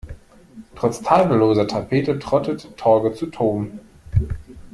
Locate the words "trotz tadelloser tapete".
0.75-2.17